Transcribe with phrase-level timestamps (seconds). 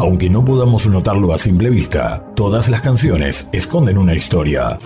[0.00, 4.78] Aunque no podamos notarlo a simple vista, todas las canciones esconden una historia.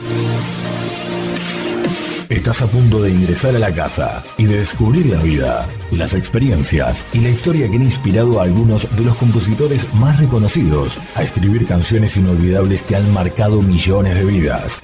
[2.29, 7.05] Estás a punto de ingresar a la casa y de descubrir la vida, las experiencias
[7.13, 11.65] y la historia que han inspirado a algunos de los compositores más reconocidos a escribir
[11.65, 14.83] canciones inolvidables que han marcado millones de vidas.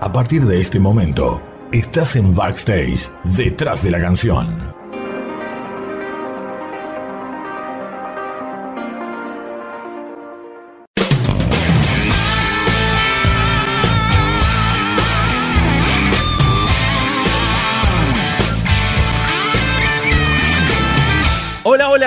[0.00, 1.40] A partir de este momento,
[1.78, 4.73] estás en backstage, detrás de la canción.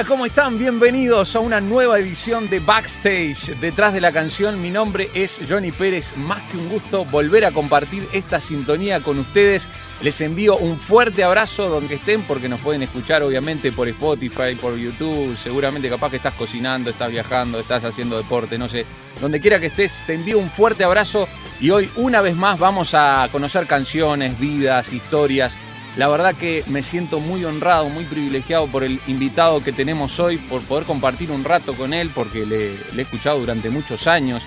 [0.05, 0.59] ¿Cómo están?
[0.59, 3.59] Bienvenidos a una nueva edición de Backstage.
[3.59, 6.15] Detrás de la canción, mi nombre es Johnny Pérez.
[6.17, 9.67] Más que un gusto volver a compartir esta sintonía con ustedes.
[10.01, 14.77] Les envío un fuerte abrazo donde estén, porque nos pueden escuchar obviamente por Spotify, por
[14.77, 15.35] YouTube.
[15.35, 18.85] Seguramente capaz que estás cocinando, estás viajando, estás haciendo deporte, no sé.
[19.19, 21.27] Donde quiera que estés, te envío un fuerte abrazo.
[21.59, 25.57] Y hoy, una vez más, vamos a conocer canciones, vidas, historias
[25.97, 30.37] la verdad que me siento muy honrado, muy privilegiado por el invitado que tenemos hoy,
[30.37, 34.43] por poder compartir un rato con él, porque le, he escuchado durante muchos años.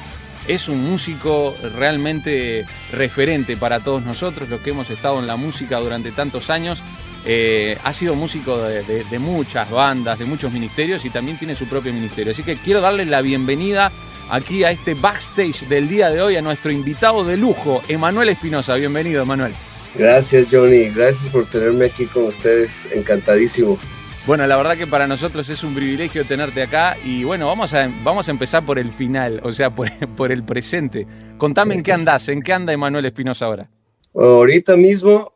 [0.47, 5.79] Es un músico realmente referente para todos nosotros, los que hemos estado en la música
[5.81, 6.83] durante tantos años.
[7.25, 11.67] Eh, ha sido músico de, de, muchas bandas, de muchos ministerios y también tiene su
[11.67, 12.33] propio ministerio.
[12.33, 13.91] Así que quiero darle la bienvenida
[14.31, 18.77] aquí a este backstage del día de hoy a nuestro invitado de lujo, Emanuel Espinosa.
[18.77, 19.53] Bienvenido, Emanuel.
[19.95, 23.79] Gracias Johnny, gracias por tenerme aquí con ustedes, encantadísimo.
[24.27, 27.91] Bueno, la verdad que para nosotros es un privilegio tenerte acá y bueno, vamos a,
[28.05, 29.75] vamos a empezar por el final, o sea,
[30.17, 31.07] por, el presente.
[31.39, 33.69] Contame en qué andás, en qué anda Emanuel Espinosa ahora.
[34.15, 35.33] Ahorita mismo,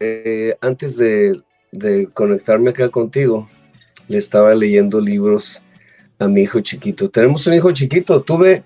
[0.00, 1.40] eh, antes de,
[1.72, 3.48] de, conectarme acá contigo,
[4.08, 5.62] le estaba leyendo libros
[6.18, 7.08] a mi hijo chiquito.
[7.08, 8.64] Tenemos un hijo chiquito, tuve,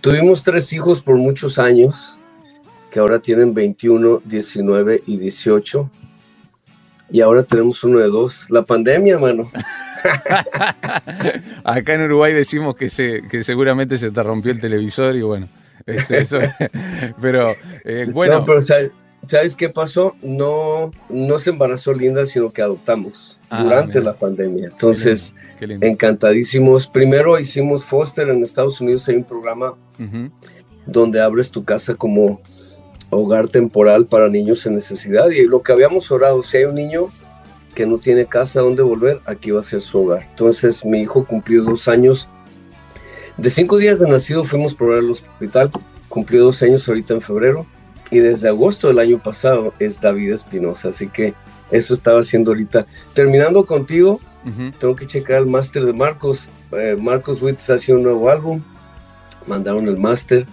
[0.00, 2.16] tuvimos tres hijos por muchos años
[2.92, 5.90] que ahora tienen 21, 19 y 18.
[7.10, 8.46] Y ahora tenemos uno de dos.
[8.50, 9.50] La pandemia, mano.
[11.64, 15.48] Acá en Uruguay decimos que, se, que seguramente se te rompió el televisor y bueno.
[15.86, 16.26] Este,
[17.20, 17.54] pero
[17.84, 18.40] eh, bueno.
[18.40, 20.14] No, pero ¿sabes, qué pasó?
[20.22, 24.66] No, no se embarazó Linda, sino que adoptamos ah, durante la pandemia.
[24.66, 26.86] Entonces, encantadísimos.
[26.86, 29.08] Primero hicimos Foster en Estados Unidos.
[29.08, 29.74] Hay un programa
[30.84, 32.42] donde abres tu casa como
[33.12, 35.30] hogar temporal para niños en necesidad.
[35.30, 37.08] Y lo que habíamos orado, si hay un niño
[37.74, 40.26] que no tiene casa donde volver, aquí va a ser su hogar.
[40.30, 42.28] Entonces mi hijo cumplió dos años.
[43.36, 45.70] De cinco días de nacido fuimos por el hospital,
[46.08, 47.66] cumplió dos años ahorita en febrero.
[48.10, 50.88] Y desde agosto del año pasado es David Espinosa.
[50.88, 51.34] Así que
[51.70, 52.86] eso estaba haciendo ahorita.
[53.14, 54.20] Terminando contigo,
[54.78, 56.48] tengo que checar el máster de Marcos.
[56.72, 58.62] Eh, Marcos Witt está haciendo un nuevo álbum.
[59.46, 60.46] Mandaron el máster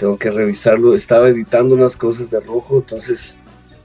[0.00, 0.94] tengo que revisarlo.
[0.94, 3.36] Estaba editando unas cosas de rojo, entonces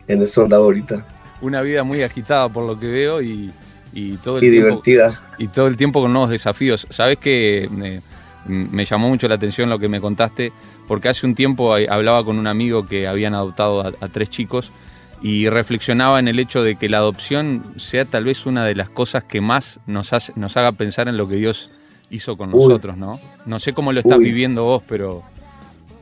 [0.07, 1.05] en eso andaba ahorita.
[1.41, 3.51] Una vida muy agitada por lo que veo y,
[4.23, 5.21] todo el y divertida.
[5.37, 6.87] Y todo el tiempo con nuevos desafíos.
[6.89, 7.69] Sabes que
[8.47, 10.53] me, llamó mucho la atención lo que me contaste,
[10.87, 14.71] porque hace un tiempo hablaba con un amigo que habían adoptado a, tres chicos
[15.21, 18.89] y reflexionaba en el hecho de que la adopción sea tal vez una de las
[18.89, 21.71] cosas que más nos, nos haga pensar en lo que Dios
[22.09, 23.19] hizo con nosotros, ¿no?
[23.45, 25.23] No sé cómo lo estás viviendo vos, pero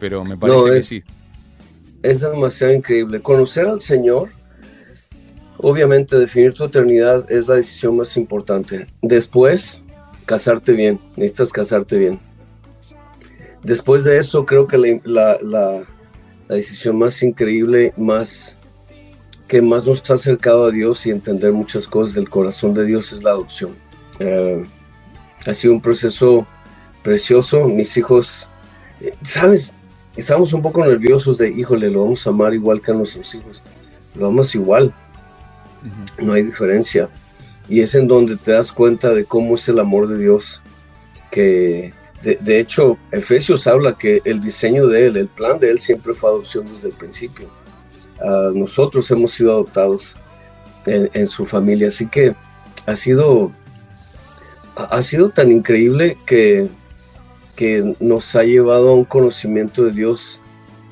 [0.04, 1.04] pero me parece que sí.
[2.02, 3.22] Es demasiado increíble.
[3.22, 4.32] Conocer al Señor,
[5.60, 8.88] obviamente definir tu eternidad es la decisión más importante.
[9.02, 9.82] Después,
[10.26, 11.00] casarte bien.
[11.16, 12.20] Necesitas casarte bien.
[13.64, 15.84] Después de eso, creo que la, la,
[16.50, 18.58] decisión más increíble, más
[19.48, 23.14] que más nos ha acercado a Dios y entender muchas cosas del corazón de Dios
[23.14, 23.72] es la adopción.
[24.20, 24.64] Eh,
[25.48, 26.46] ha sido un proceso
[27.04, 27.64] precioso.
[27.70, 28.50] Mis hijos,
[29.00, 29.74] eh, ¿sabes?
[30.16, 33.64] Estamos un poco nerviosos de, híjole, lo vamos a amar igual que a nuestros hijos.
[34.16, 34.94] Lo amas igual.
[36.22, 37.10] No hay diferencia.
[37.68, 40.62] Y es en donde te das cuenta de cómo es el amor de Dios.
[41.32, 46.14] Que de, hecho, Efesios habla que el diseño de Él, el plan de Él siempre
[46.14, 47.50] fue adopción desde el principio.
[48.22, 50.16] Ah, nosotros hemos sido adoptados
[50.86, 51.90] en, en, su familia.
[51.90, 52.36] Así que
[52.86, 53.52] ha sido,
[54.76, 56.70] ha sido tan increíble que
[57.56, 60.40] que nos ha llevado a un conocimiento de Dios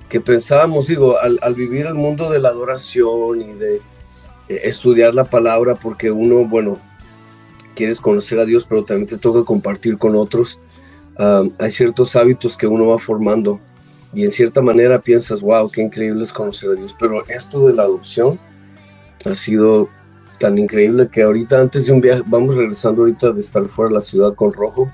[0.10, 3.81] que pensábamos, digo, al, vivir el mundo de la adoración y de eh,
[4.63, 6.78] estudiar la palabra, porque uno, bueno,
[7.75, 10.60] quieres conocer a Dios, pero también te toca compartir con otros.
[11.60, 13.60] hay ciertos hábitos que uno va formando
[14.13, 17.74] y en cierta manera piensas, wow, qué increíble es conocer a Dios, pero esto de
[17.74, 18.40] la adopción
[19.25, 19.88] ha sido
[20.40, 23.96] tan increíble que ahorita antes de un viaje, vamos regresando ahorita de estar fuera de
[23.96, 24.92] la ciudad con Rojo,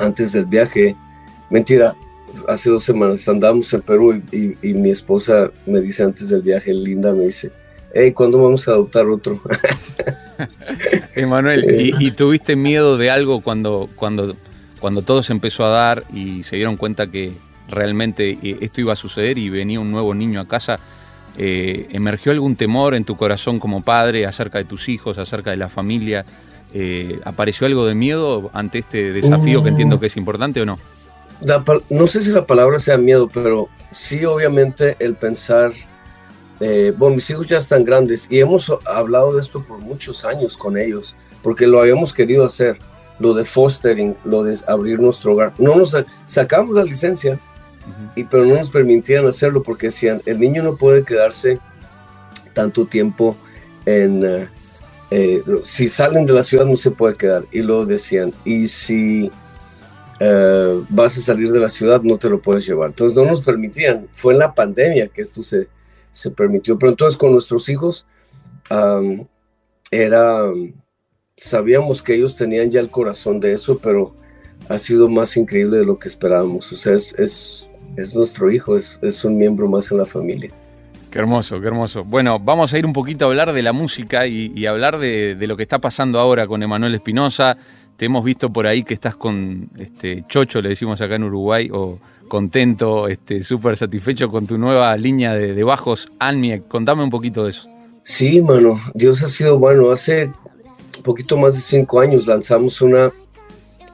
[0.00, 0.96] antes del viaje,
[1.50, 1.94] mentira,
[2.48, 7.12] hace dos semanas andamos en Perú y, mi esposa me dice antes del viaje, Linda,
[7.12, 7.50] me dice,
[7.94, 9.40] hey, ¿cuándo vamos a adoptar otro?
[11.14, 14.36] Emanuel, ¿y, ¿y, tuviste miedo de algo cuando, cuando,
[14.80, 17.32] cuando todo se empezó a dar y se dieron cuenta que
[17.68, 20.80] realmente eh, esto iba a suceder y venía un nuevo niño a casa?
[21.36, 25.56] Eh, ¿Emergió algún temor en tu corazón como padre acerca de tus hijos, acerca de
[25.56, 26.24] la familia?
[26.72, 30.78] Eh, ¿Apareció algo de miedo ante este desafío que entiendo que es importante o no?
[31.88, 35.72] no sé si la palabra sea miedo, pero sí obviamente el pensar,
[36.60, 40.56] eh, bueno, mis hijos ya están grandes y hemos hablado de esto por muchos años
[40.56, 42.78] con ellos, porque lo habíamos querido hacer,
[43.18, 45.54] lo de fostering, lo de abrir nuestro hogar.
[45.58, 45.96] No nos
[46.26, 47.38] sacamos la licencia,
[48.14, 51.58] y, pero no nos permitían hacerlo porque decían, el niño no puede quedarse
[52.52, 53.34] tanto tiempo
[53.86, 54.24] en...
[54.24, 54.48] Eh,
[55.10, 57.44] eh, si salen de la ciudad no se puede quedar.
[57.52, 59.30] Y lo decían, y si
[60.20, 62.90] eh, vas a salir de la ciudad no te lo puedes llevar.
[62.90, 64.08] Entonces no nos permitían.
[64.12, 65.68] Fue en la pandemia que esto se,
[66.10, 66.78] se permitió.
[66.78, 68.06] Pero entonces con nuestros hijos
[69.90, 70.44] era,
[71.36, 74.14] sabíamos que ellos tenían ya el corazón de eso, pero
[74.68, 76.72] ha sido más increíble de lo que esperábamos.
[76.72, 80.50] O sea, es, es, es nuestro hijo, es, es, un miembro más en la familia.
[81.10, 82.04] Qué hermoso, qué hermoso.
[82.04, 85.56] Bueno, vamos a ir un poquito a hablar de la música y, hablar de, lo
[85.56, 87.56] que está pasando ahora con Emanuel Espinosa.
[87.96, 91.68] Te hemos visto por ahí que estás con este Chocho, le decimos acá en Uruguay,
[91.72, 91.98] o
[92.28, 96.68] contento, este, súper satisfecho con tu nueva línea de, bajos, Anmiek.
[96.68, 97.68] Contame un poquito de eso.
[98.04, 99.90] Sí, mano, Dios ha sido bueno.
[99.90, 100.30] Hace
[101.02, 103.10] poquito más de cinco años lanzamos una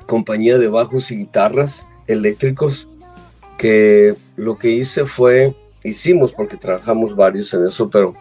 [0.04, 2.86] compañía de bajos y guitarras eléctricos
[3.56, 5.54] que lo que hice fue,
[5.88, 8.14] hicimos porque trabajamos varios en eso, pero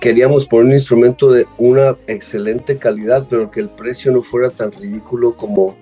[0.00, 4.72] queríamos poner un instrumento de una excelente calidad, pero que el precio no fuera tan
[4.72, 5.76] ridículo como,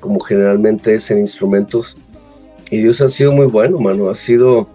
[0.00, 1.96] como generalmente es en instrumentos.
[2.70, 4.68] Y Dios ha sido muy bueno, mano, ha sido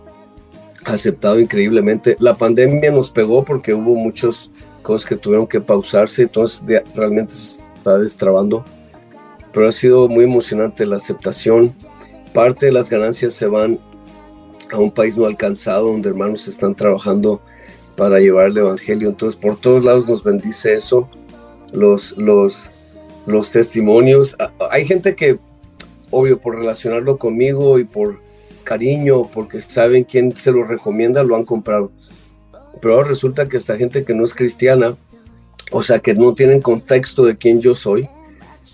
[0.85, 2.15] aceptado increíblemente.
[2.19, 4.51] La pandemia nos pegó porque hubo muchas
[4.81, 6.63] cosas que tuvieron que pausarse, entonces
[6.95, 8.63] realmente se está destrabando
[9.51, 11.73] pero ha sido muy emocionante la aceptación.
[12.33, 13.79] Parte de las ganancias se van
[14.71, 17.41] a un país no alcanzado, donde hermanos están trabajando
[17.95, 19.09] para llevar el Evangelio.
[19.09, 21.09] Entonces, por todos lados nos bendice eso,
[21.73, 22.69] los, los,
[23.25, 24.35] los testimonios.
[24.71, 25.37] Hay gente que,
[26.11, 28.19] obvio, por relacionarlo conmigo y por
[28.63, 31.91] cariño, porque saben quién se lo recomienda, lo han comprado.
[32.81, 34.95] Pero ahora resulta que esta gente que no es cristiana,
[35.71, 38.07] o sea, que no tienen contexto de quién yo soy,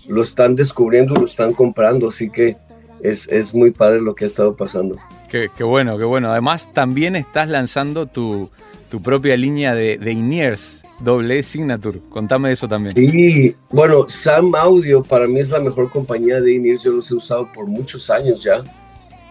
[0.08, 2.56] lo están descubriendo lo están comprando, así que
[3.02, 4.96] es, es muy padre lo que ha estado pasando.
[5.28, 6.30] Qué, bueno, qué bueno.
[6.30, 8.50] Además, también estás lanzando tu,
[8.90, 12.00] tu propia línea de, de INEARS, doble Signature.
[12.10, 12.94] Contame eso también.
[12.94, 16.84] Sí, bueno, Sam Audio para mí es la mejor compañía de INEARS.
[16.84, 18.62] Yo los he usado por muchos años ya.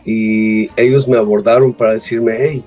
[0.06, 2.64] Y ellos me abordaron para decirme, hey,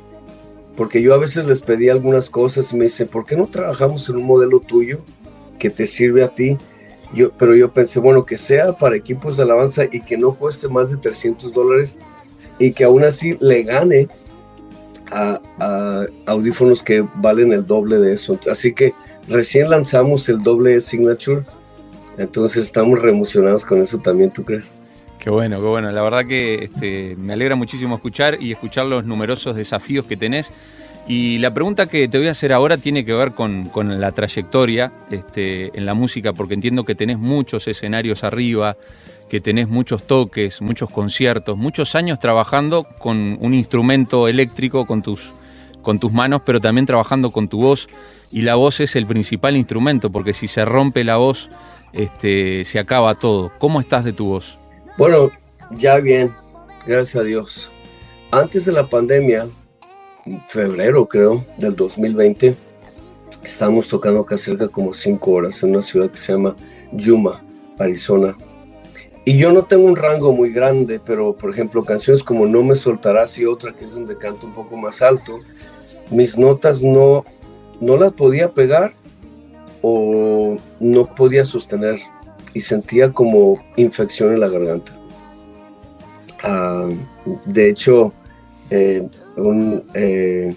[0.76, 4.08] porque yo a veces les pedí algunas cosas y me dicen, ¿por qué no trabajamos
[4.08, 5.00] en un modelo tuyo
[5.58, 6.56] que te sirve a ti?
[7.12, 10.68] Yo, pero yo pensé, bueno, que sea para equipos de alabanza y que no cueste
[10.68, 11.98] más de 300 dólares
[12.58, 14.08] y que aún así le gane
[15.10, 15.40] a,
[16.26, 18.38] audífonos que valen el doble de eso.
[18.50, 18.92] Así que
[19.28, 21.42] recién lanzamos el doble Signature,
[22.16, 24.72] entonces estamos re emocionados con eso también, ¿tú crees?
[25.18, 25.90] Qué bueno, qué bueno.
[25.90, 30.52] La verdad que este, me alegra muchísimo escuchar y escuchar los numerosos desafíos que tenés
[31.08, 34.92] y la pregunta que te voy a hacer ahora tiene que ver con, la trayectoria
[35.10, 38.76] este, en la música, porque entiendo que tenés muchos escenarios arriba,
[39.28, 45.32] que tenés muchos toques, muchos conciertos, muchos años trabajando con un instrumento eléctrico con tus,
[45.82, 47.88] con tus manos, pero también trabajando con tu voz.
[48.30, 51.50] Y la voz es el principal instrumento, porque si se rompe la voz,
[51.92, 53.52] este, se acaba todo.
[53.58, 54.58] ¿Cómo estás de tu voz?
[54.96, 55.30] Bueno,
[55.70, 56.34] ya bien,
[56.86, 57.70] gracias a Dios.
[58.30, 59.46] Antes de la pandemia,
[60.48, 62.54] febrero, creo, del 2020,
[63.44, 66.54] estábamos tocando acá cerca como cinco horas en una ciudad que se llama
[66.92, 67.42] Yuma,
[67.78, 68.36] Arizona.
[69.28, 72.74] Y yo no tengo un rango muy grande, pero por ejemplo, canciones como No me
[72.74, 75.40] soltarás y otra que es donde canto un poco más alto,
[76.10, 77.26] mis notas no,
[77.78, 78.94] no las podía pegar
[79.82, 81.98] o no podía sostener
[82.54, 84.98] y sentía como infección en la garganta.
[86.42, 86.88] Ah,
[87.44, 88.14] de hecho,
[88.70, 89.06] eh,
[89.36, 90.54] un, eh,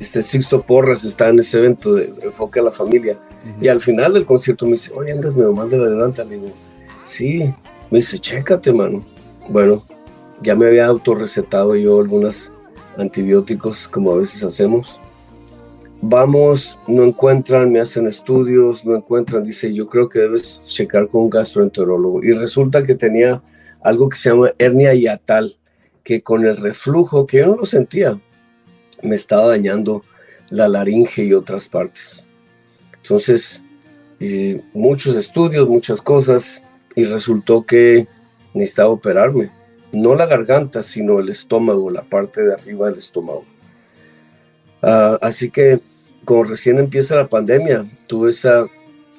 [0.00, 3.16] este Sixto Porras está en ese evento de Enfoque a la Familia.
[3.60, 6.24] Y al final del concierto me dice, oye, andas medio mal de la garganta.
[6.24, 6.48] Le digo,
[7.04, 7.54] sí.
[7.92, 9.04] Me dice, chécate, mano.
[9.50, 9.82] Bueno,
[10.40, 12.50] ya me había autorrecetado yo algunos
[12.96, 14.98] antibióticos, como a veces hacemos.
[16.02, 21.22] vamos, no encuentran, me hacen estudios, no encuentran, dice, yo creo que debes checar con
[21.22, 22.24] un gastroenterólogo.
[22.24, 23.40] Y resulta que tenía
[23.82, 25.56] algo que se llama hernia hiatal,
[26.02, 28.20] que con el reflujo, que yo no lo sentía,
[29.02, 30.02] me estaba dañando
[30.50, 32.26] la laringe y otras partes.
[33.02, 33.62] Entonces,
[34.72, 38.06] muchos estudios, muchas cosas, y resultó que
[38.54, 39.50] necesitaba operarme.
[39.92, 43.44] No la garganta, sino el estómago, la parte de arriba del estómago.
[44.82, 45.80] Ah, así que,
[46.24, 48.66] como recién empieza la pandemia, tuve esa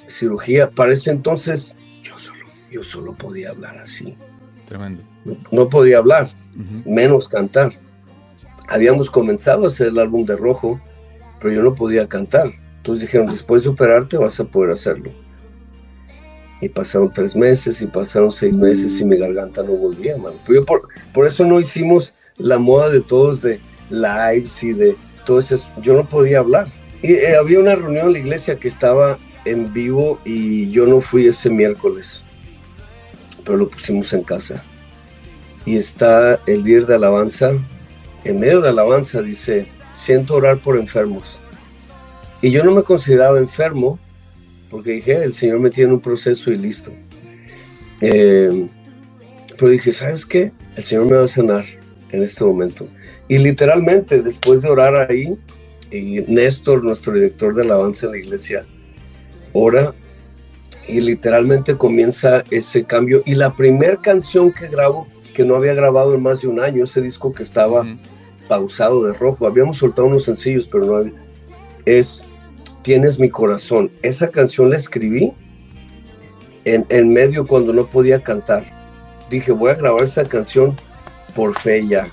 [0.08, 0.70] cirugía.
[0.70, 4.16] Para ese entonces, yo solo, yo solo podía hablar así.
[4.68, 5.04] Tremendo.
[5.52, 6.30] No, podía hablar,
[6.86, 7.74] menos cantar.
[8.68, 10.82] Habíamos comenzado a hacer el álbum de Rojo,
[11.40, 12.52] pero yo no podía cantar.
[12.78, 15.12] Entonces dijeron, después de operarte vas a poder hacerlo.
[16.64, 20.36] Y pasaron tres meses y pasaron seis meses y mi garganta no volvía, mano.
[20.48, 25.40] Pero por, por eso no hicimos la moda de todos de lives y de todo
[25.40, 25.58] eso.
[25.82, 26.68] Yo no podía hablar.
[27.02, 31.02] Y eh, había una reunión en la iglesia que estaba en vivo y yo no
[31.02, 32.24] fui ese miércoles,
[33.44, 34.64] pero lo pusimos en casa.
[35.66, 37.52] Y está el líder de alabanza,
[38.24, 41.42] en medio de la alabanza dice, siento orar por enfermos.
[42.42, 44.00] Y yo no me consideraba enfermo,
[44.74, 46.92] porque dije, el Señor me tiene un proceso y listo.
[48.02, 48.66] Eh,
[49.56, 50.52] pero dije, ¿sabes qué?
[50.76, 51.64] El Señor me va a sanar
[52.10, 52.88] en este momento.
[53.28, 55.38] Y literalmente, después de orar ahí,
[55.92, 58.66] y Néstor, nuestro director de alabanza en la iglesia,
[59.54, 59.94] ora
[60.88, 63.22] y literalmente comienza ese cambio.
[63.28, 66.84] Y la primera canción que grabo, que no había grabado en más de un año,
[66.84, 67.86] ese disco que estaba
[68.48, 71.12] pausado de rojo, habíamos soltado unos sencillos, pero no
[71.86, 72.26] es
[72.84, 73.92] Tienes mi corazón.
[74.02, 75.32] Esa canción la escribí
[76.66, 78.66] en, en medio cuando no podía cantar.
[79.30, 80.76] Dije, voy a grabar esa canción
[81.34, 82.12] por fe ya.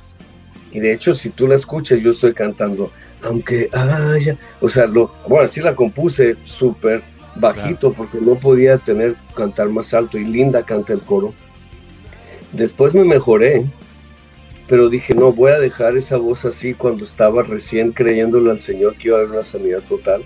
[0.72, 5.12] Y de hecho, si tú la escuchas, yo estoy cantando, aunque haya, o sea, lo,
[5.26, 7.02] bueno, sí la compuse súper
[7.34, 11.34] bajito porque no podía tener cantar más alto y Linda canta el coro.
[12.52, 13.66] Después me mejoré,
[14.68, 18.94] pero dije, no, voy a dejar esa voz así cuando estaba recién creyéndole al Señor
[18.96, 20.22] que iba a haber una sanidad total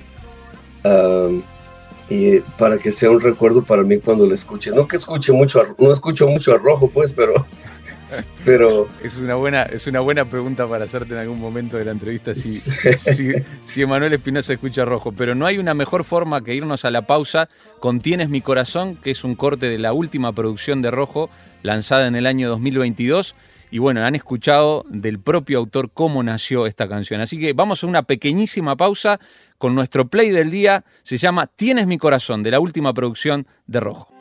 [2.08, 4.70] y para que sea un recuerdo para mí cuando la escuche.
[4.70, 7.46] No que escuche mucho, no escucho mucho a rojo, pues, pero,
[8.44, 11.92] pero es una buena, es una buena pregunta para hacerte en algún momento de la
[11.92, 13.32] entrevista si, si,
[13.64, 15.12] si, Emanuel Espinosa escucha rojo.
[15.12, 17.48] Pero no hay una mejor forma que irnos a la pausa
[17.80, 21.30] con Tienes mi corazón, que es un corte de la última producción de Rojo,
[21.62, 23.34] lanzada en el año 2022.
[23.74, 27.20] Y bueno, han escuchado del propio autor cómo nació esta canción.
[27.20, 29.18] Así que vamos a una pequeñísima pausa
[29.58, 30.84] con nuestro play del día.
[31.02, 34.14] Se llama Tienes mi corazón, de la última producción de Rojo.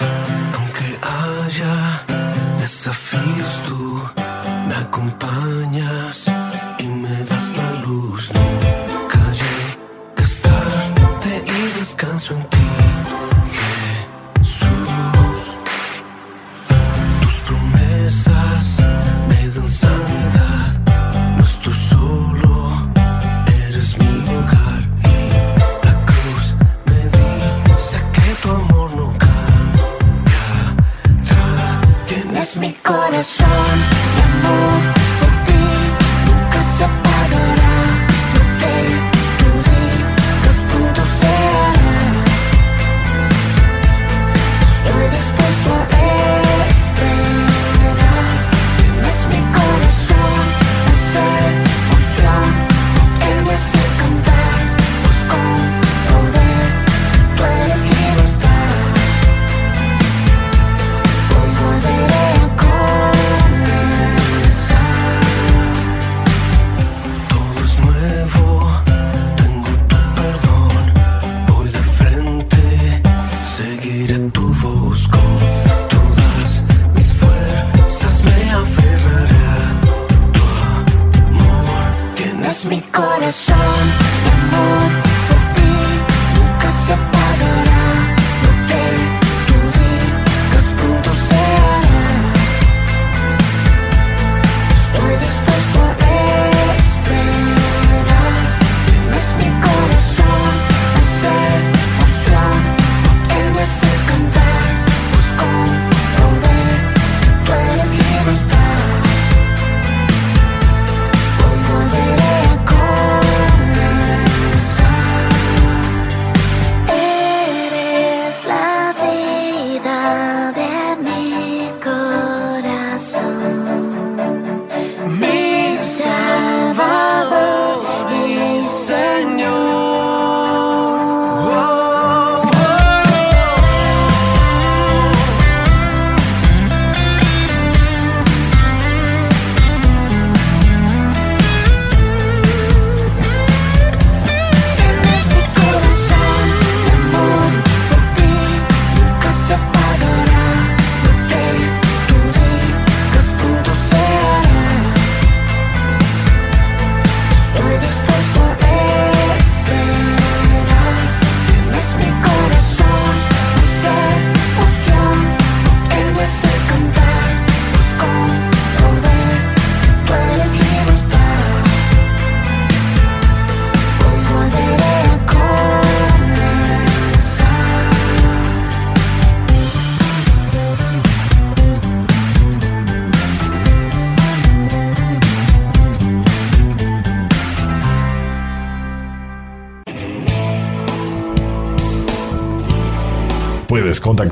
[0.00, 2.04] Aunque haya
[2.58, 4.02] desafíos, tú
[4.68, 6.26] me acompañas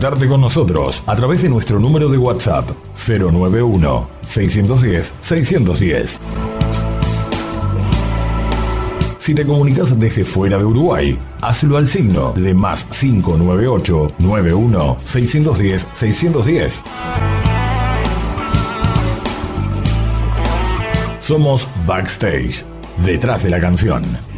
[0.05, 2.69] contactarte con nosotros a través de nuestro número de WhatsApp
[3.09, 6.21] 091 610 610.
[9.19, 15.87] Si te comunicas desde fuera de Uruguay, hazlo al signo de más 598 91 610
[15.95, 16.83] 610.
[21.19, 22.63] Somos Backstage,
[23.07, 24.34] detrás de la canción.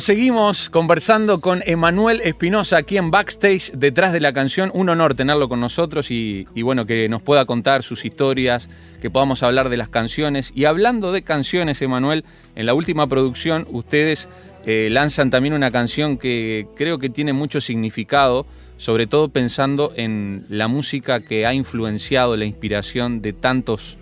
[0.00, 4.70] Seguimos conversando con Emanuel Espinosa aquí en Backstage, detrás de la canción.
[4.74, 8.68] Un honor tenerlo con nosotros y, bueno, que nos pueda contar sus historias,
[9.00, 10.52] que podamos hablar de las canciones.
[10.54, 14.28] Y hablando de canciones, Emanuel, en la última producción ustedes
[14.66, 20.44] eh, lanzan también una canción que creo que tiene mucho significado, sobre todo pensando en
[20.50, 23.96] la música que ha influenciado la inspiración de tantos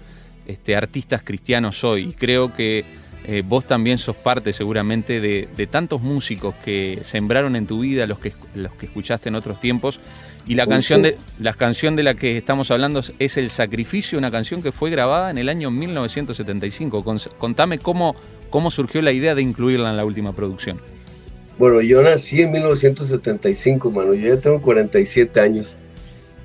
[0.47, 2.15] este, artistas cristianos hoy.
[2.19, 2.85] Creo que
[3.31, 8.19] eh, vos también sos parte seguramente de, tantos músicos que sembraron en tu vida, los
[8.19, 10.01] que, los que escuchaste en otros tiempos.
[10.47, 14.31] Y la canción, de, la canción de la que estamos hablando es El Sacrificio, una
[14.31, 17.05] canción que fue grabada en el año 1975.
[17.37, 18.17] Contame cómo,
[18.49, 20.81] cómo surgió la idea de incluirla en la última producción.
[21.59, 24.15] Bueno, yo nací en 1975, mano.
[24.15, 25.77] Yo ya tengo 47 años.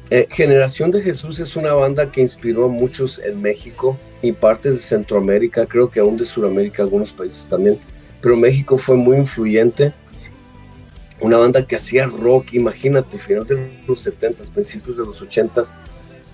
[0.09, 4.73] Eh, Generación de Jesús es una banda que inspiró a muchos en México y partes
[4.73, 7.77] de Centroamérica, creo que aún de Sudamérica, algunos países también.
[8.21, 9.93] Pero México fue muy influyente.
[11.19, 15.63] Una banda que hacía rock, imagínate, final de los 70 principios de los 80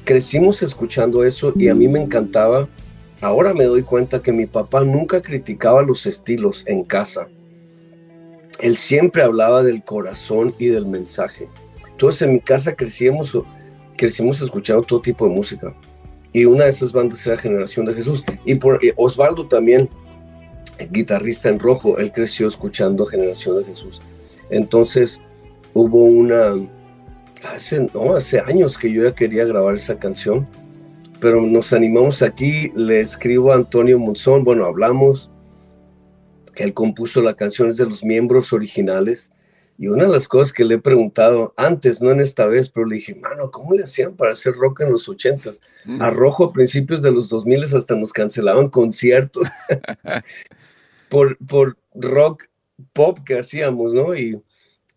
[0.06, 2.68] Crecimos escuchando eso y a mí me encantaba.
[3.22, 7.28] Ahora me doy cuenta que mi papá nunca criticaba los estilos en casa.
[8.60, 11.48] Él siempre hablaba del corazón y del mensaje.
[11.92, 13.38] Entonces en mi casa crecíamos
[13.98, 15.76] crecimos escuchando todo tipo de música.
[16.32, 18.24] Y una de esas bandas era Generación de Jesús.
[18.46, 19.90] Y por Osvaldo también,
[20.92, 24.02] guitarrista en rojo, él creció escuchando Generación de Jesús.
[24.50, 25.22] Entonces
[25.74, 26.56] hubo una,
[27.44, 30.48] hace, no, hace años que yo ya quería grabar esa canción,
[31.20, 35.30] pero nos animamos aquí, le escribo a Antonio Monzón, bueno, hablamos,
[36.56, 39.32] él compuso la canción, es de los miembros originales,
[39.82, 42.86] y una de las cosas que le he preguntado antes, no en esta vez, pero
[42.86, 45.62] le dije, mano, ¿cómo le hacían para hacer rock en los ochentas?
[45.86, 46.02] Mm.
[46.02, 49.48] A Rojo a principios de los 2000 hasta nos cancelaban conciertos
[51.10, 52.44] por, por rock
[52.92, 54.14] pop que hacíamos, ¿no?
[54.14, 54.44] Y,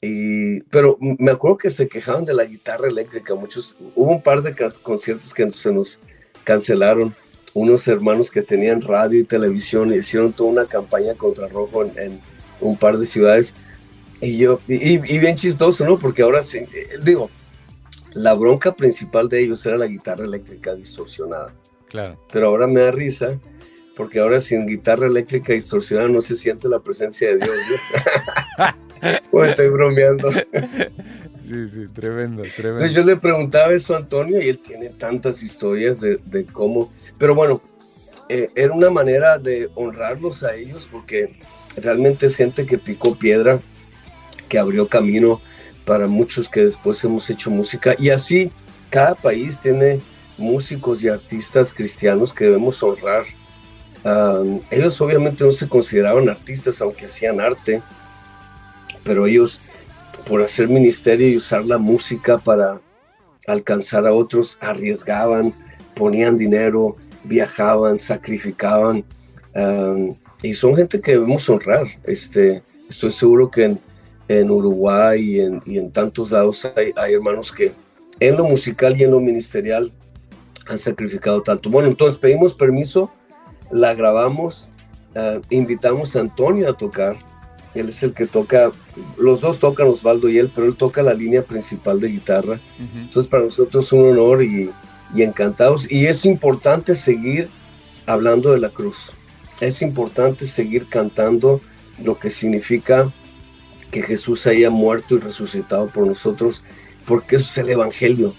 [0.00, 3.36] y, pero me acuerdo que se quejaban de la guitarra eléctrica.
[3.36, 6.00] Muchos, hubo un par de conciertos que se nos
[6.42, 7.14] cancelaron.
[7.54, 12.20] Unos hermanos que tenían radio y televisión hicieron toda una campaña contra Rojo en, en
[12.60, 13.54] un par de ciudades
[14.22, 15.98] y yo, y, bien chistoso, ¿no?
[15.98, 17.28] Porque ahora sí, eh, digo,
[18.14, 21.52] la bronca principal de ellos era la guitarra eléctrica distorsionada.
[21.88, 22.18] Claro.
[22.32, 23.40] Pero ahora me da risa,
[23.96, 27.56] porque ahora sin guitarra eléctrica distorsionada no se siente la presencia de Dios.
[29.32, 29.44] ¿no?
[29.44, 30.30] estoy bromeando.
[30.32, 32.84] Sí, sí, tremendo, tremendo.
[32.84, 36.92] Entonces yo le preguntaba eso a Antonio y él tiene tantas historias de, de cómo.
[37.18, 37.60] Pero bueno,
[38.28, 41.40] eh, era una manera de honrarlos a ellos porque
[41.76, 43.60] realmente es gente que picó piedra
[44.52, 45.40] que abrió camino
[45.86, 47.96] para muchos que después hemos hecho música.
[47.98, 48.50] Y así
[48.90, 50.02] cada país tiene
[50.36, 53.24] músicos y artistas cristianos que debemos honrar.
[54.70, 57.80] ellos obviamente no se consideraban artistas, aunque hacían arte,
[59.04, 59.62] pero ellos,
[60.28, 62.78] por hacer ministerio y usar la música para
[63.46, 65.54] alcanzar a otros, arriesgaban,
[65.94, 69.02] ponían dinero, viajaban, sacrificaban.
[70.42, 71.86] y son gente que debemos honrar.
[72.04, 73.78] Este, estoy seguro que
[74.40, 77.72] en Uruguay y en, tantos lados hay, hermanos que
[78.20, 79.92] en lo musical y en lo ministerial
[80.66, 81.70] han sacrificado tanto.
[81.70, 83.12] Bueno, entonces pedimos permiso,
[83.70, 84.70] la grabamos,
[85.14, 87.18] ah, invitamos a Antonio a tocar.
[87.74, 88.70] Él es el que toca,
[89.18, 92.60] los dos tocan Osvaldo y él, pero él toca la línea principal de guitarra.
[92.78, 94.70] Entonces para nosotros es un honor y,
[95.14, 95.90] y encantados.
[95.90, 97.48] Y es importante seguir
[98.06, 99.12] hablando de la cruz.
[99.60, 101.60] Es importante seguir cantando
[102.02, 103.10] lo que significa
[103.92, 106.64] que Jesús haya muerto y resucitado por nosotros,
[107.04, 108.34] porque eso es el Evangelio.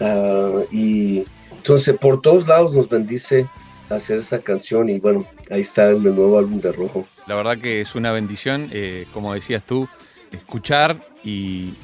[0.00, 3.48] Ah, y entonces por todos lados nos bendice
[3.90, 7.06] hacer esa canción y bueno, ahí está el nuevo álbum de Rojo.
[7.26, 9.88] La verdad que es una bendición, eh, como decías tú,
[10.30, 11.74] escuchar y,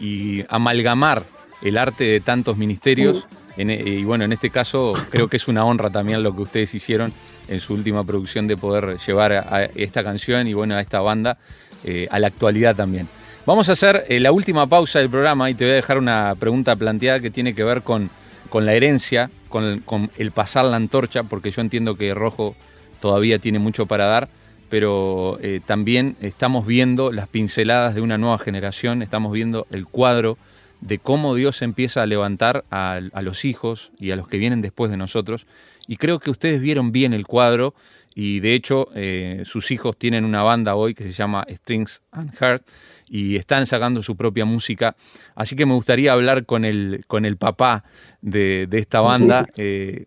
[0.00, 1.22] y, amalgamar
[1.62, 3.26] el arte de tantos ministerios.
[3.56, 6.74] En, y bueno, en este caso creo que es una honra también lo que ustedes
[6.74, 7.12] hicieron
[7.48, 11.38] en su última producción de poder llevar a esta canción y bueno, a esta banda
[11.84, 13.08] eh, a la actualidad también.
[13.46, 16.34] Vamos a hacer eh, la última pausa del programa y te voy a dejar una
[16.38, 18.10] pregunta planteada que tiene que ver con,
[18.48, 19.82] con la herencia, con
[20.18, 22.54] el, pasar la antorcha, porque yo entiendo que Rojo
[23.00, 24.28] todavía tiene mucho para dar,
[24.68, 30.36] pero eh, también estamos viendo las pinceladas de una nueva generación, estamos viendo el cuadro
[30.80, 34.90] de cómo Dios empieza a levantar a, los hijos y a los que vienen después
[34.90, 35.46] de nosotros.
[35.86, 37.74] Y creo que ustedes vieron bien el cuadro
[38.20, 42.34] y de hecho eh, sus hijos tienen una banda hoy que se llama Strings and
[42.34, 42.66] Heart
[43.08, 44.96] y están sacando su propia música.
[45.36, 47.84] Así que me gustaría hablar con el, con el papá
[48.20, 49.46] de, esta banda.
[49.56, 50.06] Eh,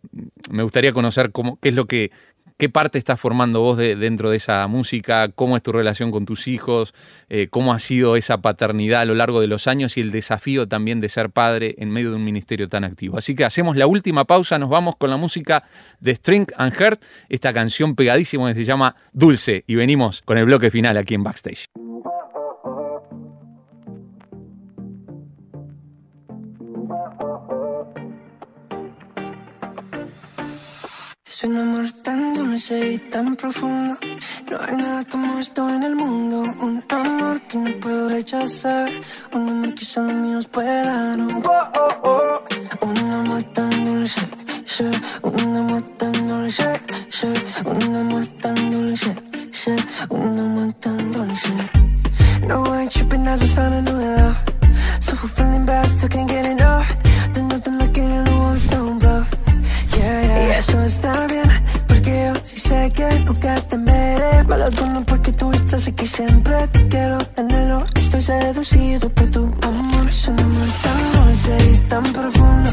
[0.50, 2.12] me gustaría conocer cómo, qué es lo que
[2.62, 5.30] ¿Qué parte estás formando vos dentro de esa música?
[5.30, 6.93] ¿Cómo es tu relación con tus hijos?
[7.28, 10.67] Eh, ¿Cómo ha sido esa paternidad a lo largo de los años y el desafío
[10.67, 13.17] también de ser padre en medio de un ministerio tan activo?
[13.17, 15.63] Así que hacemos la última pausa, nos vamos con la música
[16.02, 20.45] de String and Heart, esta canción pegadísima que se llama Dulce y venimos con el
[20.45, 21.65] bloque final aquí en Backstage.
[31.43, 33.97] Un amor tan dulce y tan profundo.
[34.49, 36.43] No hay nada como esto en el mundo.
[36.62, 38.91] Un amor que no puedo rechazar.
[39.34, 41.19] Un amor que solo míos puedan.
[41.32, 42.86] Oh, oh, oh.
[42.86, 44.21] Un amor tan dulce.
[44.65, 44.86] Sí.
[45.23, 46.80] Un amor tan dulce.
[47.10, 47.27] Sí.
[47.65, 49.15] Un amor tan dulce.
[49.51, 49.71] Sí.
[50.10, 51.49] Un amor tan dulce.
[52.47, 54.38] No, I ain't tripping, I just found a new love.
[54.99, 56.95] So fulfilling, but I still can't get enough.
[57.34, 58.41] There's nothing looking in the.
[58.51, 59.01] Y
[60.62, 61.50] eso está bien,
[61.88, 64.43] porque yo sí sé que nunca te veré.
[64.47, 66.56] Mal alguno porque tú estás aquí siempre.
[66.67, 70.08] Te quiero tenerlo, estoy seducido por tu amor.
[70.08, 72.69] Es un amor tan dulce y tan profundo.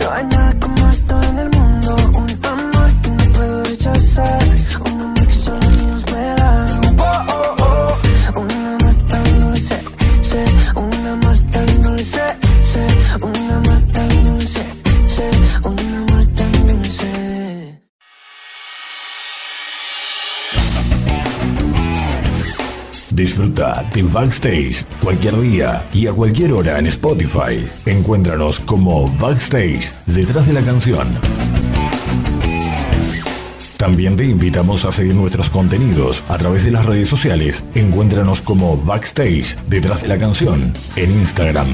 [0.00, 1.96] No hay nada como esto en el mundo.
[2.22, 4.65] Un amor que no puedo rechazar.
[23.16, 27.66] Disfruta de Backstage cualquier día y a cualquier hora en Spotify.
[27.86, 31.18] Encuéntranos como Backstage detrás de la canción.
[33.78, 37.64] También te invitamos a seguir nuestros contenidos a través de las redes sociales.
[37.74, 41.68] Encuéntranos como Backstage detrás de la canción en Instagram.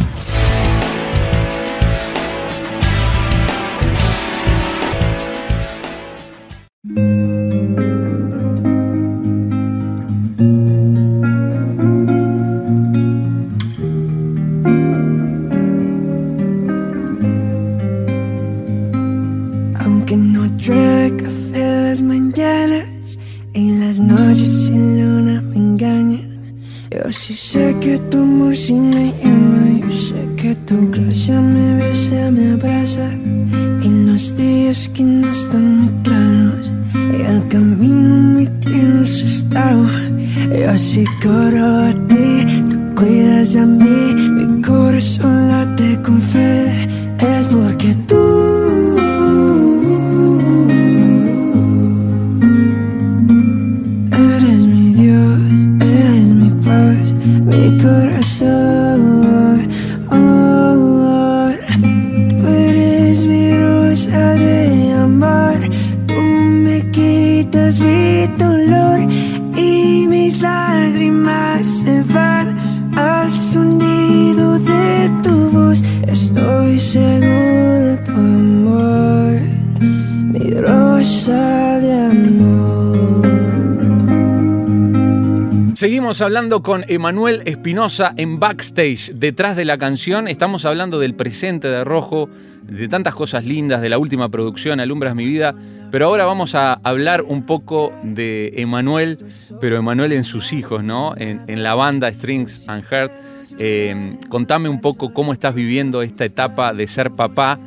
[86.13, 90.29] Seguimos hablando con Emanuel Espinosa en backstage, detrás de la canción.
[90.29, 92.29] Estamos hablando del presente de Rojo,
[92.65, 95.55] de tantas cosas lindas, de la última producción, Alumbras mi vida.
[95.91, 99.21] Pero ahora vamos a hablar un poco de Emanuel,
[99.59, 101.15] pero Emanuel en sus hijos, ¿no?
[101.17, 103.13] En, la banda Strings and Heart.
[103.59, 107.59] Eh, contame un poco cómo estás viviendo esta etapa de ser papá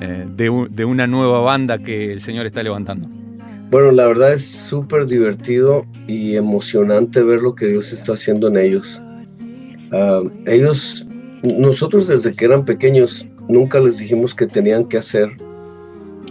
[0.00, 3.19] eh, de una nueva banda que el Señor está levantando.
[3.70, 8.56] Bueno, la verdad es súper divertido y emocionante ver lo que Dios está haciendo en
[8.56, 9.00] ellos.
[9.92, 11.06] Ah, ellos,
[11.44, 15.30] nosotros desde que eran pequeños, nunca les dijimos que tenían que hacer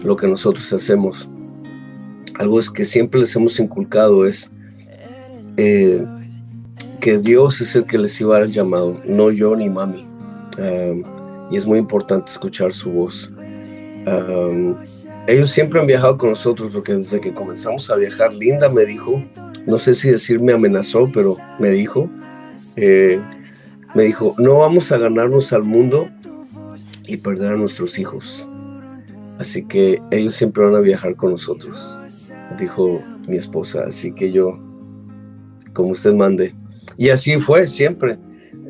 [0.04, 1.30] lo que nosotros hacemos.
[2.38, 4.52] Algo es que siempre les hemos inculcado es
[5.56, 6.06] eh,
[7.00, 10.06] que Dios es el que les iba a el llamado, no yo ni mami.
[10.58, 13.32] Ah, y es muy importante escuchar su voz.
[14.06, 14.76] Ah,
[15.30, 19.24] ellos siempre han viajado con nosotros porque desde que comenzamos a viajar, Linda me dijo,
[19.66, 22.10] no sé si decir me amenazó, pero me dijo,
[22.76, 23.20] eh,
[23.94, 26.10] me dijo, no vamos a ganarnos al mundo
[27.06, 28.48] y perder a nuestros hijos.
[29.38, 31.98] Así que ellos siempre van a viajar con nosotros,
[32.60, 33.84] dijo mi esposa.
[33.88, 34.60] Así que yo,
[35.74, 36.56] como usted mande.
[36.98, 38.18] Y así fue siempre.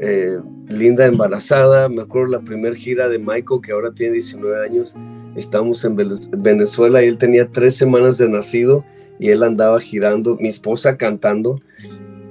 [0.01, 4.95] Eh, Linda embarazada, me acuerdo la primera gira de Michael, que ahora tiene 19 años
[5.35, 5.95] Estamos en
[6.37, 8.83] Venezuela y él tenía tres semanas de nacido
[9.19, 11.59] y él andaba girando, mi esposa cantando.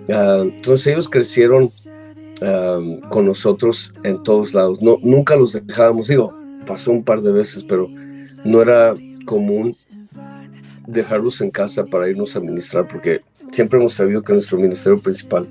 [0.09, 1.69] Ah, entonces ellos crecieron
[2.43, 2.81] ah,
[3.11, 4.81] con nosotros en todos lados.
[4.83, 6.33] No, nunca los dejábamos, digo,
[6.67, 7.89] pasó un par de veces, pero
[8.45, 8.95] no era
[9.27, 9.75] común
[10.87, 13.21] dejarlos en casa para irnos a ministrar, porque
[13.53, 15.49] siempre hemos sabido que nuestro ministerio principal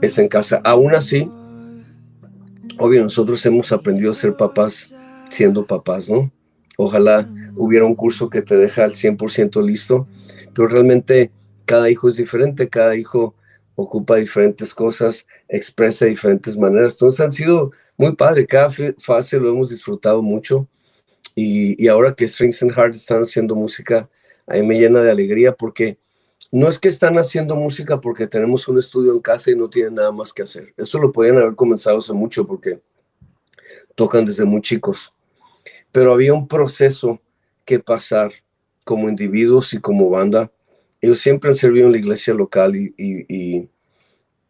[0.00, 0.60] es en casa.
[0.64, 1.28] Aún así,
[2.78, 4.94] obvio, nosotros hemos aprendido a ser papás
[5.28, 6.30] siendo papás, ¿no?
[6.82, 10.08] Ojalá hubiera un curso que te deja al 100% listo,
[10.54, 11.30] pero realmente
[11.66, 13.34] cada hijo es diferente, cada hijo
[13.74, 16.94] ocupa diferentes cosas, expresa de diferentes maneras.
[16.94, 20.68] Entonces han sido muy padre, cada fase lo hemos disfrutado mucho
[21.34, 24.08] y, ahora que Strings and Heart están haciendo música,
[24.46, 25.98] a mí me llena de alegría porque
[26.50, 29.96] no es que están haciendo música porque tenemos un estudio en casa y no tienen
[29.96, 30.72] nada más que hacer.
[30.78, 32.80] Eso lo podían haber comenzado hace mucho porque
[33.94, 35.12] tocan desde muy chicos
[35.92, 37.20] pero había un proceso
[37.64, 38.32] que pasar
[38.84, 40.50] como individuos y como banda.
[41.00, 43.68] Ellos siempre han servido en la iglesia local y,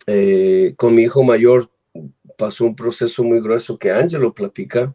[0.07, 1.71] eh, con mi hijo mayor
[2.37, 4.95] pasó un proceso muy grueso que Angelo platica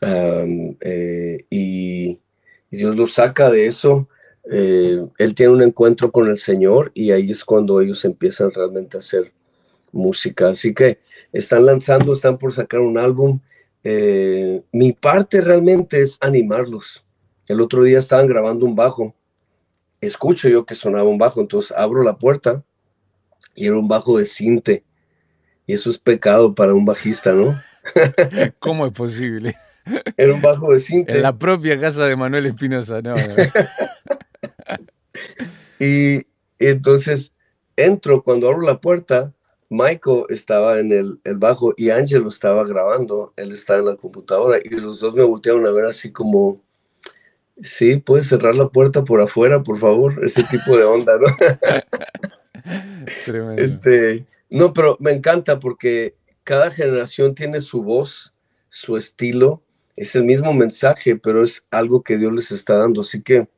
[0.00, 2.18] eh, y,
[2.70, 4.08] Dios lo saca de eso.
[4.50, 8.96] Eh, él tiene un encuentro con el Señor y ahí es cuando ellos empiezan realmente
[8.96, 9.32] a hacer
[9.92, 10.48] música.
[10.48, 10.98] Así que
[11.32, 13.38] están lanzando, están por sacar un álbum
[13.84, 17.04] eh, mi parte realmente es animarlos.
[17.46, 19.14] El otro día estaban grabando un bajo.
[20.00, 22.64] Escucho yo que sonaba un bajo, entonces abro la puerta
[23.54, 24.84] y era un bajo de cinte.
[25.66, 27.54] Y eso es pecado para un bajista, ¿no?
[28.58, 29.54] ¿Cómo es posible?
[30.16, 31.12] Era un bajo de cinte.
[31.12, 33.14] En la propia casa de Manuel Espinosa, no.
[35.78, 36.26] y
[36.58, 37.34] entonces
[37.76, 39.34] entro, cuando abro la puerta,
[39.74, 44.68] Michael estaba en el, bajo y Angelo estaba grabando, él estaba en la computadora y
[44.68, 46.60] los dos me voltearon a ver así como,
[47.60, 51.26] sí, puedes cerrar la puerta por afuera, por favor, ese tipo de onda, ¿no?
[53.58, 58.32] Este, no, pero me encanta porque cada generación tiene su voz,
[58.70, 59.62] su estilo,
[59.96, 63.48] es el mismo mensaje, pero es algo que Dios les está dando, así que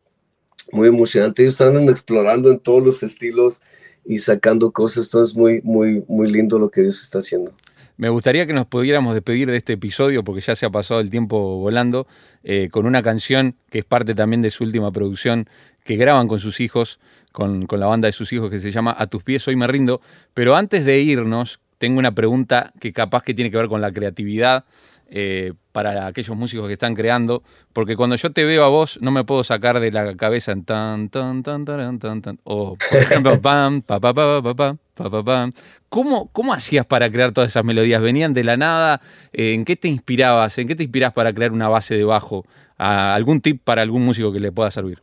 [0.72, 3.60] muy emocionante, ellos están explorando en todos los estilos,
[4.06, 5.06] y sacando cosas.
[5.06, 7.52] Entonces, muy, muy, muy lindo lo que Dios está haciendo.
[7.96, 11.08] Me gustaría que nos pudiéramos despedir de este episodio, porque ya se ha pasado el
[11.08, 12.06] tiempo volando,
[12.44, 15.48] eh, con una canción que es parte también de su última producción,
[15.82, 17.00] que graban con sus hijos,
[17.32, 19.66] con, con la banda de sus hijos, que se llama A tus pies hoy me
[19.66, 20.02] rindo.
[20.34, 23.92] Pero antes de irnos, tengo una pregunta que capaz que tiene que ver con la
[23.92, 24.64] creatividad.
[25.08, 29.12] Eh, para aquellos músicos que están creando, porque cuando yo te veo a vos no
[29.12, 32.98] me puedo sacar de la cabeza en tan tan tan tan tan tan o por
[32.98, 35.50] ejemplo pam pa pa pa pa pa pa pa
[35.88, 38.02] ¿Cómo, ¿Cómo hacías para crear todas esas melodías?
[38.02, 39.00] ¿Venían de la nada?
[39.32, 40.58] Eh, ¿En qué te inspirabas?
[40.58, 42.44] ¿En qué te inspiras para crear una base de bajo?
[42.76, 45.00] ¿Algún tip para algún músico que le pueda servir?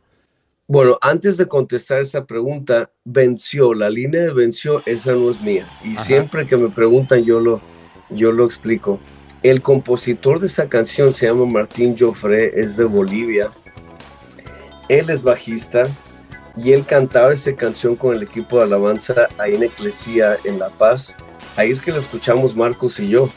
[0.66, 5.66] Bueno, antes de contestar esa pregunta, venció, la línea de venció, esa no es mía.
[5.82, 7.60] Y siempre que me preguntan, yo lo,
[8.10, 8.98] yo lo explico.
[9.44, 13.52] El compositor de esa canción se llama Martín Joffre, es de Bolivia.
[14.88, 15.82] Él es bajista
[16.56, 20.70] y él cantaba esa canción con el equipo de alabanza ahí en Eclesía, en La
[20.70, 21.14] Paz.
[21.56, 23.28] Ahí es que la escuchamos Marcos y yo.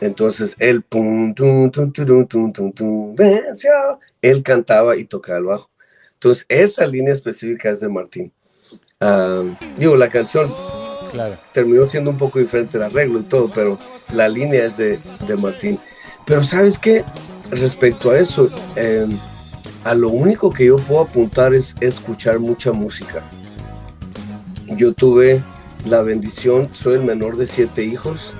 [0.00, 3.14] Entonces él, pum, tum, tum, tum,
[4.22, 5.70] él cantaba y tocaba el bajo.
[6.14, 8.32] Entonces esa línea específica es de Martín.
[8.98, 9.42] Ah,
[9.76, 10.50] digo, la canción
[11.52, 13.78] terminó siendo un poco diferente el arreglo y todo, pero
[14.12, 15.78] la línea es de, de Martín.
[16.26, 17.04] Pero sabes qué,
[17.50, 19.10] respecto a eso, em,
[19.84, 23.22] a lo único que yo puedo apuntar es escuchar mucha música.
[24.68, 25.42] Yo tuve
[25.86, 28.34] la bendición, soy el menor de siete hijos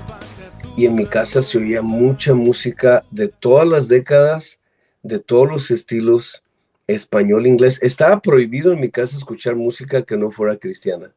[0.76, 4.59] y en mi casa se oía mucha música de todas las décadas,
[5.02, 6.42] de todos los estilos,
[6.87, 7.78] español, inglés.
[7.83, 11.12] Estaba prohibido en mi casa escuchar música que no fuera cristiana.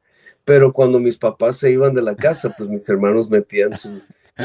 [0.46, 4.02] Pero cuando mis papás se iban de la casa, pues mis hermanos metían su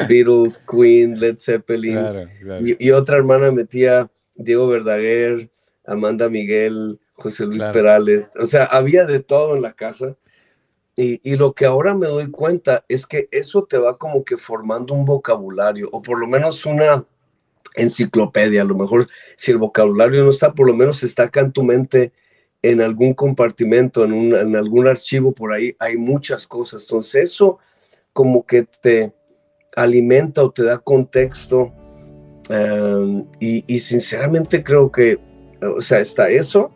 [0.09, 2.29] Beatles, Queen, Led Zeppelin.
[2.63, 5.51] Y, otra hermana metía Diego Verdaguer,
[5.87, 8.31] Amanda Miguel, José Luis Perales.
[8.39, 10.17] O sea, había de todo en la casa.
[10.95, 14.37] Y, y, lo que ahora me doy cuenta es que eso te va como que
[14.37, 17.05] formando un vocabulario, o por lo menos una,
[17.79, 18.63] enciclopedia.
[18.63, 21.63] A lo mejor si el vocabulario no está, por lo menos está acá en tu
[21.63, 22.13] mente,
[22.62, 26.83] en algún compartimento, en, un, en algún archivo por ahí, hay muchas cosas.
[26.83, 27.59] Entonces eso
[28.12, 29.12] como que te
[29.77, 31.73] alimenta o te da contexto.
[32.51, 35.18] Um, y, y, sinceramente creo que,
[35.61, 36.71] o sea, está eso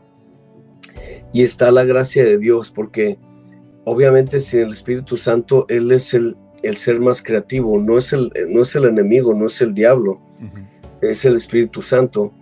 [1.32, 3.18] y está la gracia de Dios, porque
[3.84, 8.30] obviamente sin el Espíritu Santo, Él es el, el ser más creativo, no es el,
[8.50, 10.20] no es el enemigo, no es el diablo
[11.02, 12.32] es el Espíritu Santo.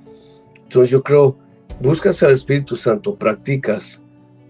[0.63, 1.37] Entonces yo creo,
[1.81, 4.01] buscas al Espíritu Santo, practicas,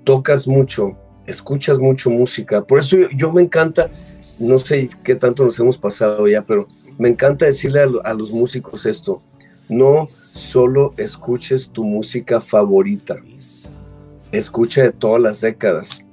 [0.04, 2.62] tocas mucho, escuchas mucho música.
[2.64, 3.88] Por eso yo, me encanta,
[4.38, 6.66] no sé qué tanto nos hemos pasado ya, pero
[6.98, 9.22] me encanta decirle a, los músicos esto,
[9.68, 13.16] no solo escuches tu música favorita,
[14.32, 16.04] escucha de todas las décadas.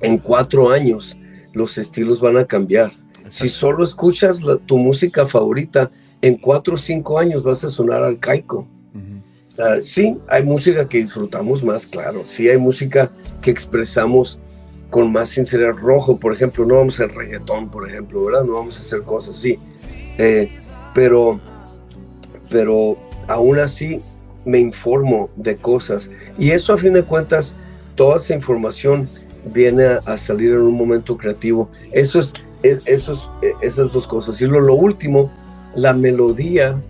[0.00, 1.16] En cuatro años
[1.52, 2.92] los estilos van a cambiar.
[3.28, 5.90] Si solo escuchas tu música favorita,
[6.22, 8.66] en cuatro o cinco años vas a sonar arcaico.
[9.58, 12.22] Ah, sí, hay música que disfrutamos más, claro.
[12.24, 13.10] Sí, hay música
[13.42, 14.38] que expresamos
[14.88, 15.72] con más sinceridad.
[15.72, 18.44] Rojo, por ejemplo, no vamos a hacer reggaetón, por ejemplo, ¿verdad?
[18.44, 19.58] No vamos a hacer cosas así.
[20.16, 20.48] Eh,
[20.94, 21.40] pero,
[22.50, 24.00] pero aún así
[24.44, 26.08] me informo de cosas.
[26.38, 27.56] Y eso, a fin de cuentas,
[27.96, 29.08] toda esa información
[29.52, 31.68] viene a, salir en un momento creativo.
[31.90, 33.28] Eso es, esos,
[33.60, 34.40] esas dos cosas.
[34.40, 35.32] Y lo, lo último
[35.74, 36.80] la melodía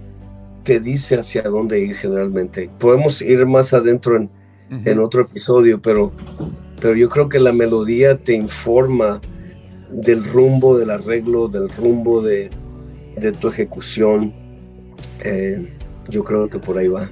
[0.68, 2.68] te dice hacia dónde ir generalmente.
[2.78, 6.12] Podemos ir más adentro en, otro episodio, pero,
[6.78, 9.18] pero yo creo que la melodía te informa
[9.90, 12.50] del rumbo del arreglo, del rumbo de,
[13.40, 14.34] tu ejecución.
[15.24, 15.72] Eh,
[16.10, 17.08] yo creo que por ahí va.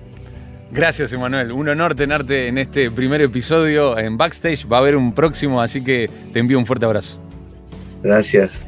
[0.71, 1.51] Gracias, Emanuel.
[1.51, 4.71] Un honor tenerte en este primer episodio en Backstage.
[4.71, 7.19] Va a haber un próximo, así que te envío un fuerte abrazo.
[8.03, 8.66] Gracias.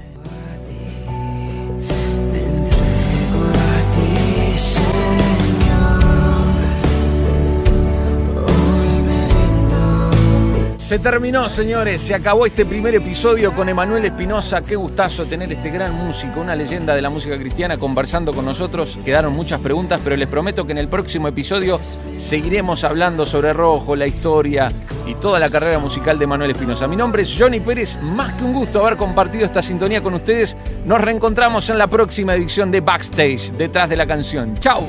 [10.88, 12.00] Se terminó, señores.
[12.00, 14.62] Se acabó este primer episodio con Emanuel Espinosa.
[14.62, 18.98] Qué gustazo tener este gran músico, una leyenda de la música cristiana, conversando con nosotros.
[19.04, 21.78] Quedaron muchas preguntas, pero les prometo que en el próximo episodio
[22.16, 24.72] seguiremos hablando sobre Rojo, la historia
[25.06, 26.88] y toda la carrera musical de Emanuel Espinosa.
[26.88, 27.98] Mi nombre es Johnny Pérez.
[28.00, 30.56] Más que un gusto haber compartido esta sintonía con ustedes.
[30.86, 34.56] Nos reencontramos en la próxima edición de Backstage, detrás de la canción.
[34.58, 34.86] ¡Chao!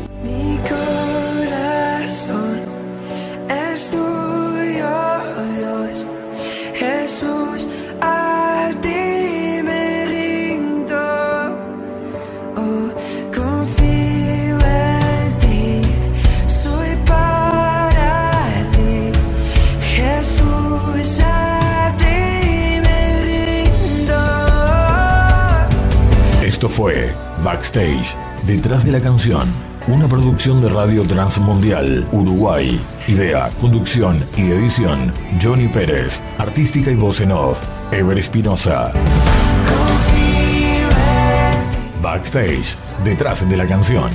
[26.60, 27.10] Esto fue
[27.42, 29.48] Backstage, detrás de la canción,
[29.88, 32.78] una producción de Radio Transmundial, Uruguay.
[33.08, 36.20] Idea, conducción y edición, Johnny Pérez.
[36.38, 38.92] Artística y voz en off, Ever Espinosa.
[42.02, 44.10] Backstage, detrás de la canción.